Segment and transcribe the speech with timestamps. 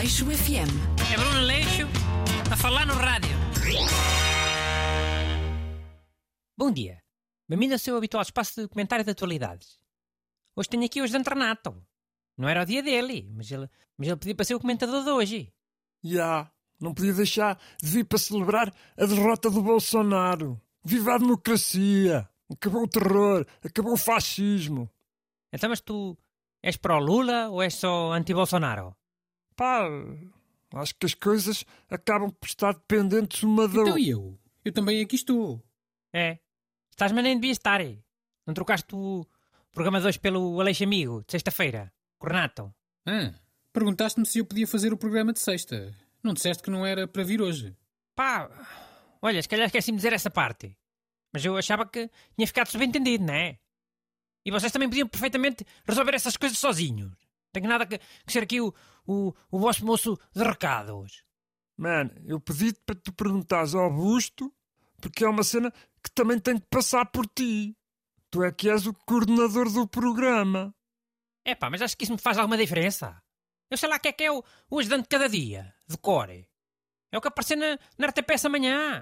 [0.00, 0.72] Aleixo FM.
[1.12, 1.86] É Bruno Leixo
[2.50, 3.36] a falar no rádio.
[6.56, 7.02] Bom dia.
[7.46, 9.78] Bem-vindo ao seu habitual espaço de comentário de atualidades.
[10.56, 11.86] Hoje tenho aqui o José Renato.
[12.34, 15.10] Não era o dia dele, mas ele, mas ele pediu para ser o comentador de
[15.10, 15.52] hoje.
[16.02, 20.58] Já, não podia deixar de vir para celebrar a derrota do Bolsonaro.
[20.82, 22.26] Viva a democracia!
[22.50, 24.90] Acabou o terror, acabou o fascismo.
[25.52, 26.16] Então, mas tu
[26.62, 28.96] és pró Lula ou és só anti-Bolsonaro?
[29.60, 29.86] Pá,
[30.76, 34.00] acho que as coisas acabam por estar dependentes uma da Então outra.
[34.00, 34.38] e eu?
[34.64, 35.62] Eu também aqui estou.
[36.14, 36.38] É.
[36.90, 37.78] Estás, mas nem devias estar.
[38.46, 39.26] Não trocaste o
[39.70, 41.92] programa de hoje pelo Aleixo Amigo, de sexta-feira?
[42.22, 42.74] Renato.
[43.04, 43.34] Ah,
[43.70, 45.94] perguntaste-me se eu podia fazer o programa de sexta.
[46.22, 47.76] Não disseste que não era para vir hoje.
[48.16, 48.48] Pá,
[49.20, 50.74] olha, se calhar esqueci-me de dizer essa parte.
[51.34, 53.58] Mas eu achava que tinha ficado subentendido, não é?
[54.42, 57.12] E vocês também podiam perfeitamente resolver essas coisas sozinhos.
[57.52, 58.72] Tenho nada que, que ser aqui o,
[59.06, 61.24] o, o vosso moço de recados.
[61.76, 64.52] Mano, eu pedi-te para tu perguntares ao Busto,
[65.00, 67.76] porque é uma cena que também tem que passar por ti.
[68.30, 70.74] Tu é que és o coordenador do programa.
[71.44, 73.20] É pá, mas acho que isso me faz alguma diferença.
[73.70, 75.96] Eu sei lá o que é que é o, o ajudante de cada dia, de
[75.96, 76.48] core.
[77.10, 79.00] É o que apareceu na, na RTP essa manhã.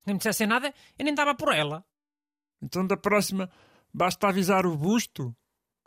[0.00, 1.84] Se nem me dissessem nada, eu nem dava por ela.
[2.62, 3.50] Então da próxima
[3.92, 5.34] basta avisar o Busto.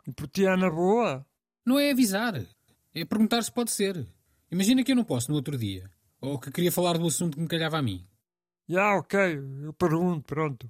[0.06, 1.26] E por ti é na boa.
[1.70, 2.34] Não é avisar.
[2.92, 4.04] É perguntar se pode ser.
[4.50, 5.88] Imagina que eu não posso no outro dia.
[6.20, 8.04] Ou que queria falar do assunto que me calhava a mim.
[8.68, 10.68] Já, ok, eu pergunto, pronto.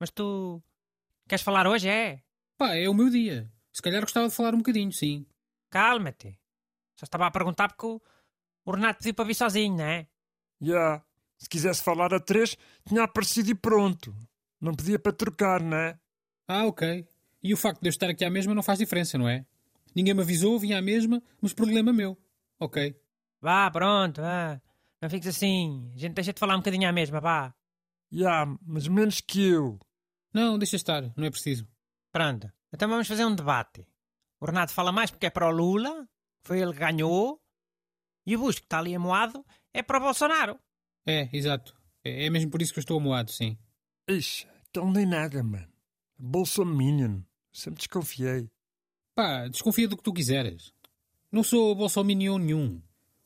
[0.00, 0.62] Mas tu
[1.28, 2.22] queres falar hoje, é?
[2.56, 3.52] Pá, é o meu dia.
[3.70, 5.26] Se calhar gostava de falar um bocadinho, sim.
[5.68, 6.40] Calma-te.
[6.98, 8.00] Só estava a perguntar porque o,
[8.64, 10.08] o Renato pediu para vir sozinho, não é?
[10.58, 11.04] Já,
[11.36, 12.56] se quisesse falar a três,
[12.88, 14.16] tinha aparecido e pronto.
[14.58, 15.98] Não pedia para trocar, não é?
[16.48, 17.06] Ah, ok.
[17.42, 19.44] E o facto de eu estar aqui à mesma não faz diferença, não é?
[19.94, 22.18] Ninguém me avisou, vinha à mesma, mas problema meu.
[22.58, 22.94] Ok.
[23.40, 24.60] Vá, pronto, vá.
[25.00, 25.92] Não fiques assim.
[25.94, 27.54] A gente deixa de falar um bocadinho à mesma, vá.
[28.10, 29.78] Já, mas menos que eu.
[30.32, 31.66] Não, deixa estar, não é preciso.
[32.12, 32.50] Pronto.
[32.72, 33.86] Então vamos fazer um debate.
[34.40, 36.08] O Renato fala mais porque é para o Lula,
[36.42, 37.40] foi ele que ganhou,
[38.26, 40.58] e o Busto, que está ali amoado, é para o Bolsonaro.
[41.06, 41.74] É, exato.
[42.02, 43.58] É, é mesmo por isso que eu estou amoado, sim.
[44.08, 45.68] Ixi, então nem nada, mano.
[46.18, 47.22] Bolsominion.
[47.52, 48.50] Sempre desconfiei.
[49.14, 50.72] Pá, desconfia do que tu quiseres.
[51.30, 52.82] Não sou bolsominion nenhum.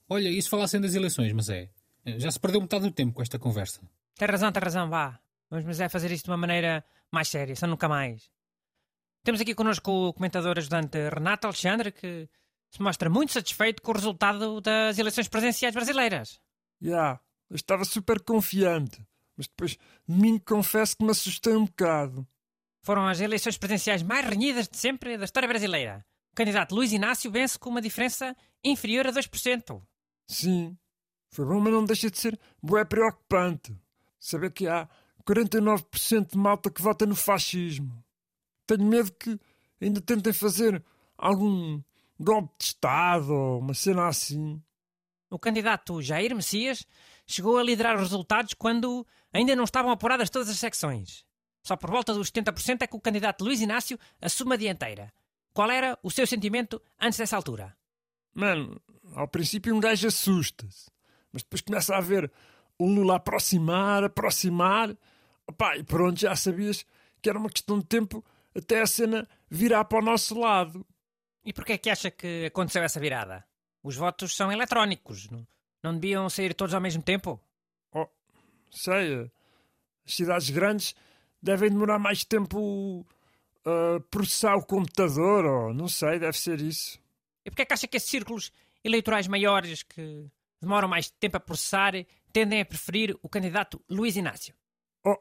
[0.09, 1.71] Olha, isso falassem das eleições, mas é.
[2.17, 3.81] Já se perdeu metade do tempo com esta conversa.
[4.15, 5.19] Tem razão, tem razão, vá.
[5.51, 8.31] Vamos mas é fazer isto de uma maneira mais séria, só nunca mais.
[9.23, 12.29] Temos aqui connosco o comentador ajudante Renato Alexandre, que
[12.71, 16.41] se mostra muito satisfeito com o resultado das eleições presidenciais brasileiras.
[16.81, 19.07] Já, eu estava super confiante.
[19.37, 22.27] Mas depois de mim confesso que me assustei um bocado.
[22.83, 26.05] Foram as eleições presidenciais mais renhidas de sempre da história brasileira.
[26.33, 29.83] O candidato Luiz Inácio vence com uma diferença inferior a 2%.
[30.29, 30.77] Sim,
[31.31, 33.77] foi bom, mas não deixa de ser bué preocupante.
[34.19, 34.89] Saber que há
[35.27, 38.03] 49% de malta que vota no fascismo.
[38.67, 39.39] Tenho medo que
[39.81, 40.83] ainda tentem fazer
[41.17, 41.83] algum
[42.19, 44.63] golpe de Estado ou uma cena assim.
[45.31, 46.87] O candidato Jair Messias
[47.27, 51.25] chegou a liderar os resultados quando ainda não estavam apuradas todas as secções.
[51.63, 55.13] Só por volta dos 70% é que o candidato Luiz Inácio assume a dianteira.
[55.53, 57.77] Qual era o seu sentimento antes dessa altura?
[58.35, 58.81] Mano,
[59.15, 60.91] ao princípio um gajo assusta-se.
[61.33, 62.31] Mas depois começa a ver
[62.79, 64.97] o Lula aproximar, aproximar.
[65.47, 66.87] Opá, e pronto, já sabias
[67.21, 70.87] que era uma questão de tempo até a cena virar para o nosso lado.
[71.45, 73.45] E porquê é que acha que aconteceu essa virada?
[73.83, 75.29] Os votos são eletrónicos.
[75.31, 75.47] Não,
[75.83, 77.41] não deviam sair todos ao mesmo tempo?
[77.93, 78.07] Oh,
[78.71, 79.31] sei, eh,
[80.07, 80.95] as cidades grandes
[81.43, 83.07] devem demorar mais tempo
[83.65, 86.99] a processar o computador, ou não sei, deve ser isso.
[87.45, 88.53] E porquê é que acha que esses círculos
[88.85, 90.27] eleitorais maiores que
[90.61, 91.93] demoram mais tempo a processar
[92.33, 94.55] tendem a preferir o candidato Luiz Inácio?
[95.05, 95.17] Oh,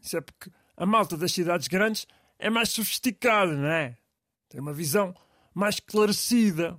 [0.00, 2.06] isso é porque a malta das cidades grandes
[2.38, 3.96] é mais sofisticada, não é?
[4.48, 5.14] Tem uma visão
[5.54, 6.76] mais esclarecida.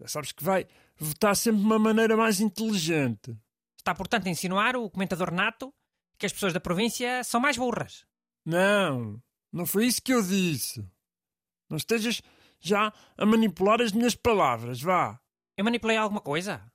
[0.00, 3.36] Já sabes que vai votar sempre de uma maneira mais inteligente.
[3.76, 5.72] Está, portanto, a insinuar o comentador nato
[6.18, 8.04] que as pessoas da província são mais burras.
[8.44, 9.22] Não,
[9.52, 10.84] não foi isso que eu disse.
[11.70, 12.22] Não estejas
[12.60, 15.20] já a manipular as minhas palavras, vá.
[15.56, 16.70] Eu manipulei alguma coisa?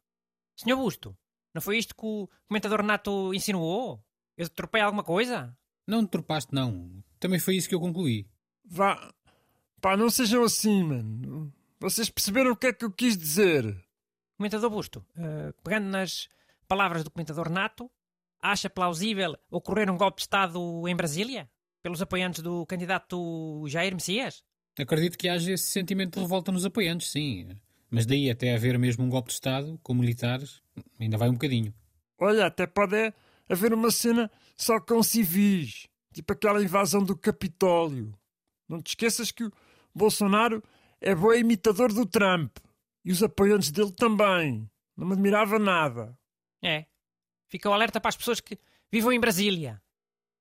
[0.55, 1.17] Senhor Busto,
[1.53, 4.03] não foi isto que o comentador nato insinuou?
[4.37, 5.55] Eu tropei alguma coisa?
[5.87, 7.03] Não te tropaste, não.
[7.19, 8.27] Também foi isso que eu concluí.
[8.65, 9.13] Vá.
[9.81, 11.53] Pá, não sejam assim, mano.
[11.79, 13.83] Vocês perceberam o que é que eu quis dizer?
[14.37, 16.29] Comentador Busto, eh, pegando nas
[16.67, 17.91] palavras do comentador nato,
[18.43, 21.49] acha plausível ocorrer um golpe de Estado em Brasília?
[21.81, 24.43] Pelos apoiantes do candidato Jair Messias?
[24.77, 27.49] Acredito que haja esse sentimento de revolta nos apoiantes, sim.
[27.89, 30.61] Mas daí até haver mesmo um golpe de Estado, com militares,
[30.99, 31.73] ainda vai um bocadinho.
[32.19, 33.13] Olha, até pode
[33.47, 38.13] haver uma cena só com civis, tipo aquela invasão do Capitólio.
[38.67, 39.51] Não te esqueças que o
[39.93, 40.63] Bolsonaro
[40.99, 42.57] é bom imitador do Trump
[43.05, 44.69] e os apoiantes dele também.
[44.97, 46.17] Não me admirava nada.
[46.63, 46.85] É.
[47.53, 48.57] Fica o alerta para as pessoas que
[48.91, 49.79] vivam em Brasília.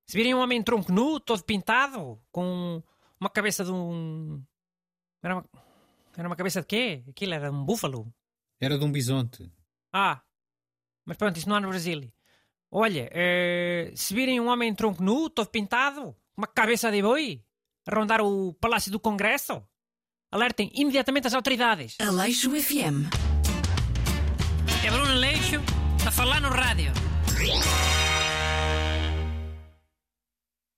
[0.07, 2.83] Se virem um homem em tronco nu, todo pintado, com
[3.21, 4.43] uma cabeça de um.
[5.23, 5.45] Era uma,
[6.17, 7.05] era uma cabeça de quê?
[7.07, 8.11] Aquilo era um búfalo.
[8.59, 9.53] Era de um bisonte.
[9.93, 10.23] Ah,
[11.05, 12.11] mas pronto, isso não há no Brasil.
[12.71, 17.45] Olha, eh, se virem um homem em tronco nu, todo pintado, uma cabeça de boi,
[17.87, 19.63] a rondar o Palácio do Congresso,
[20.31, 21.95] alertem imediatamente as autoridades.
[22.01, 23.05] Aleixo FM.
[24.83, 25.61] É Bruno Leixo
[26.07, 26.93] a falar no rádio.